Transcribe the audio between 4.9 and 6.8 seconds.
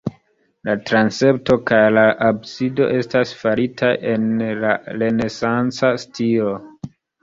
renesanca stilo.